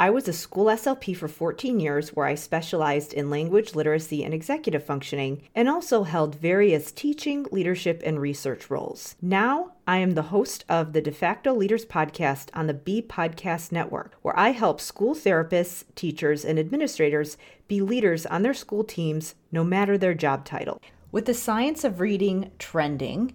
[0.00, 4.32] I was a school SLP for 14 years where I specialized in language literacy and
[4.32, 9.14] executive functioning and also held various teaching, leadership, and research roles.
[9.20, 13.72] Now, I am the host of the De facto Leaders podcast on the B Podcast
[13.72, 17.36] Network, where I help school therapists, teachers, and administrators
[17.68, 20.80] be leaders on their school teams no matter their job title.
[21.12, 23.34] With the science of reading trending,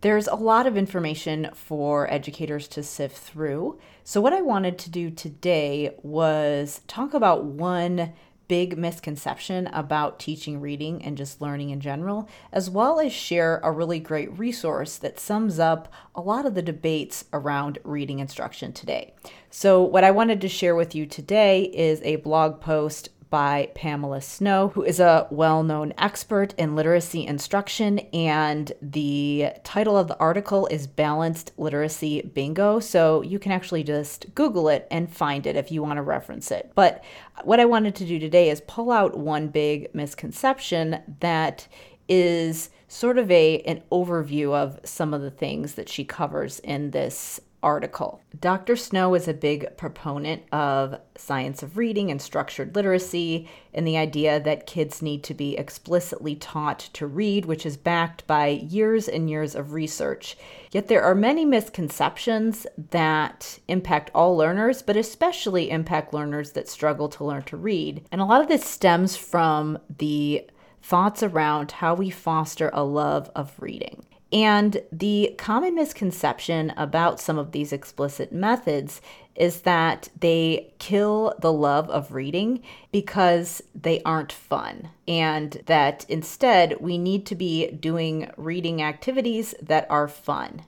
[0.00, 3.78] there's a lot of information for educators to sift through.
[4.04, 8.12] So, what I wanted to do today was talk about one
[8.48, 13.72] big misconception about teaching reading and just learning in general, as well as share a
[13.72, 19.14] really great resource that sums up a lot of the debates around reading instruction today.
[19.50, 24.20] So, what I wanted to share with you today is a blog post by Pamela
[24.20, 27.98] Snow, who is a well known expert in literacy instruction.
[28.12, 32.80] And the title of the article is Balanced Literacy Bingo.
[32.80, 36.50] So you can actually just Google it and find it if you want to reference
[36.50, 36.72] it.
[36.74, 37.04] But
[37.44, 41.66] what I wanted to do today is pull out one big misconception that
[42.08, 46.92] is sort of a an overview of some of the things that she covers in
[46.92, 48.22] this article.
[48.38, 48.76] Dr.
[48.76, 54.38] Snow is a big proponent of science of reading and structured literacy and the idea
[54.38, 59.28] that kids need to be explicitly taught to read, which is backed by years and
[59.28, 60.36] years of research.
[60.70, 67.08] Yet there are many misconceptions that impact all learners, but especially impact learners that struggle
[67.08, 68.06] to learn to read.
[68.12, 70.48] And a lot of this stems from the
[70.82, 74.06] thoughts around how we foster a love of reading.
[74.36, 79.00] And the common misconception about some of these explicit methods
[79.34, 82.60] is that they kill the love of reading
[82.92, 89.86] because they aren't fun, and that instead we need to be doing reading activities that
[89.88, 90.64] are fun.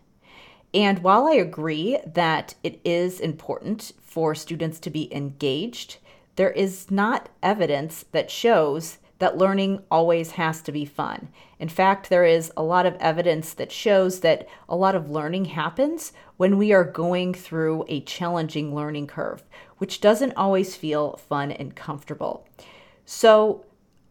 [0.72, 5.98] And while I agree that it is important for students to be engaged,
[6.36, 11.28] there is not evidence that shows that learning always has to be fun.
[11.58, 15.46] In fact, there is a lot of evidence that shows that a lot of learning
[15.46, 19.42] happens when we are going through a challenging learning curve,
[19.78, 22.46] which doesn't always feel fun and comfortable.
[23.04, 23.64] So,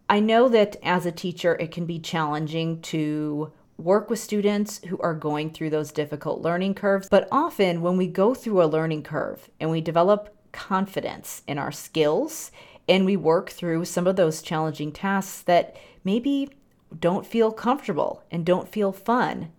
[0.09, 4.97] I know that as a teacher, it can be challenging to work with students who
[5.00, 9.03] are going through those difficult learning curves, but often when we go through a learning
[9.03, 12.51] curve and we develop confidence in our skills
[12.88, 16.50] and we work through some of those challenging tasks that maybe
[16.98, 19.52] don't feel comfortable and don't feel fun,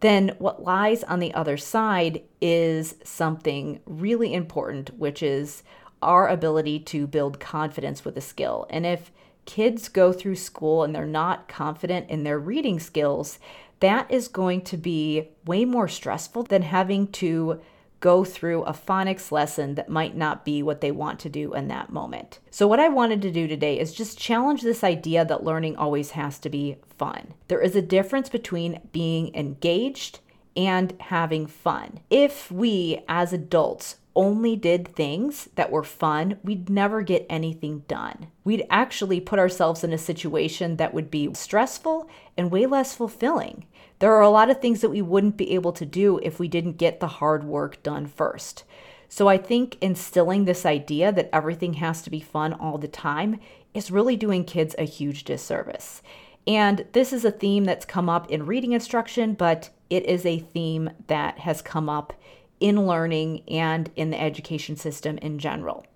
[0.00, 5.62] then what lies on the other side is something really important, which is
[6.00, 8.66] our ability to build confidence with a skill.
[8.70, 9.10] And if
[9.44, 13.40] kids go through school and they're not confident in their reading skills,
[13.80, 17.60] that is going to be way more stressful than having to
[18.00, 21.68] go through a phonics lesson that might not be what they want to do in
[21.68, 22.38] that moment.
[22.50, 26.12] So, what I wanted to do today is just challenge this idea that learning always
[26.12, 27.34] has to be fun.
[27.48, 30.20] There is a difference between being engaged
[30.56, 32.00] and having fun.
[32.10, 38.26] If we as adults only did things that were fun, we'd never get anything done.
[38.42, 43.64] We'd actually put ourselves in a situation that would be stressful and way less fulfilling.
[44.00, 46.48] There are a lot of things that we wouldn't be able to do if we
[46.48, 48.64] didn't get the hard work done first.
[49.08, 53.38] So I think instilling this idea that everything has to be fun all the time
[53.72, 56.02] is really doing kids a huge disservice.
[56.44, 60.40] And this is a theme that's come up in reading instruction, but it is a
[60.40, 62.12] theme that has come up
[62.60, 65.86] in learning and in the education system in general.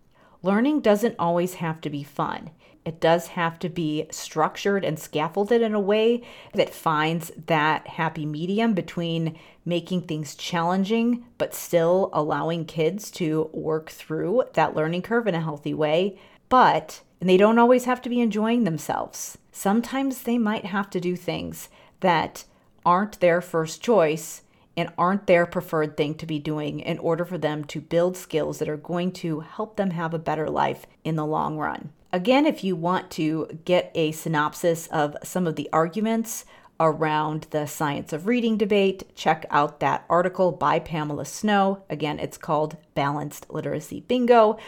[0.42, 2.50] Learning doesn't always have to be fun.
[2.84, 6.22] It does have to be structured and scaffolded in a way
[6.52, 13.90] that finds that happy medium between making things challenging, but still allowing kids to work
[13.90, 16.18] through that learning curve in a healthy way.
[16.48, 19.38] But and they don't always have to be enjoying themselves.
[19.52, 21.68] Sometimes they might have to do things
[22.00, 22.44] that
[22.84, 24.42] aren't their first choice
[24.76, 28.58] and aren't their preferred thing to be doing in order for them to build skills
[28.58, 31.92] that are going to help them have a better life in the long run.
[32.12, 36.44] Again, if you want to get a synopsis of some of the arguments
[36.78, 41.84] around the science of reading debate, check out that article by Pamela Snow.
[41.88, 44.58] Again, it's called Balanced Literacy Bingo.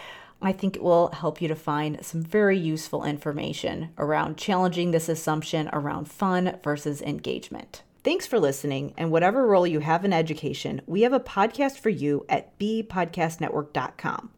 [0.40, 5.08] I think it will help you to find some very useful information around challenging this
[5.08, 7.82] assumption around fun versus engagement.
[8.04, 11.88] Thanks for listening, and whatever role you have in education, we have a podcast for
[11.88, 14.30] you at bpodcastnetwork.com.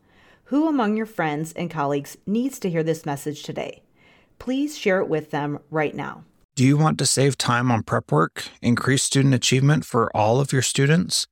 [0.45, 3.83] Who among your friends and colleagues needs to hear this message today?
[4.39, 6.23] Please share it with them right now.
[6.55, 10.53] Do you want to save time on prep work, increase student achievement for all of
[10.53, 11.27] your students,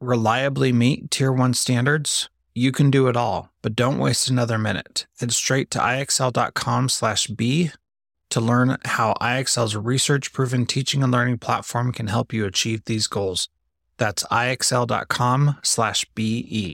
[0.00, 2.30] reliably meet Tier 1 standards?
[2.54, 5.06] You can do it all, but don't waste another minute.
[5.20, 7.72] Head straight to ixl.com slash B
[8.30, 13.06] to learn how IXL's research proven teaching and learning platform can help you achieve these
[13.06, 13.48] goals.
[13.96, 16.72] That's ixl.com slash BE.